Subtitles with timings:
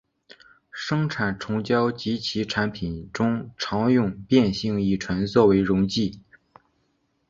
[0.71, 6.23] 生产虫胶及其产品中常用变性乙醇作为溶剂。